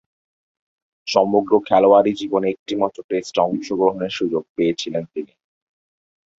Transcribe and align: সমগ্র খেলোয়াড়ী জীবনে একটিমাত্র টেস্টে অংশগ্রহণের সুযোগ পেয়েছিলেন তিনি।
সমগ্র 1.07 1.53
খেলোয়াড়ী 1.59 2.11
জীবনে 2.13 2.47
একটিমাত্র 2.49 2.97
টেস্টে 3.09 3.39
অংশগ্রহণের 3.41 4.11
সুযোগ 4.11 4.43
পেয়েছিলেন 4.55 5.03
তিনি। 5.13 5.33